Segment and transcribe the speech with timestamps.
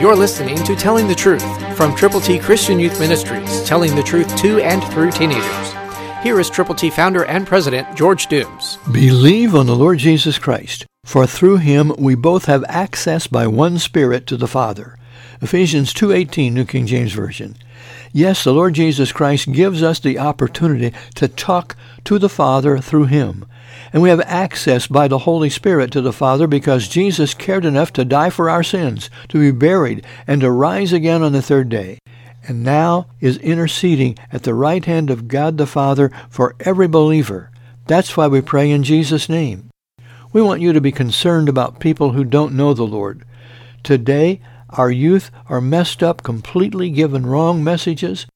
[0.00, 4.36] You're listening to Telling the Truth from Triple T Christian Youth Ministries, telling the truth
[4.36, 5.72] to and through teenagers.
[6.22, 8.78] Here is Triple T founder and president George Dooms.
[8.92, 13.76] Believe on the Lord Jesus Christ, for through him we both have access by one
[13.80, 14.96] Spirit to the Father.
[15.40, 17.56] Ephesians 2:18 New King James Version.
[18.12, 23.04] Yes, the Lord Jesus Christ gives us the opportunity to talk to the Father through
[23.04, 23.44] him.
[23.92, 27.92] And we have access by the Holy Spirit to the Father because Jesus cared enough
[27.94, 31.68] to die for our sins, to be buried, and to rise again on the third
[31.68, 31.98] day.
[32.46, 37.50] And now is interceding at the right hand of God the Father for every believer.
[37.86, 39.70] That's why we pray in Jesus' name.
[40.32, 43.24] We want you to be concerned about people who don't know the Lord.
[43.82, 48.26] Today, our youth are messed up, completely given wrong messages,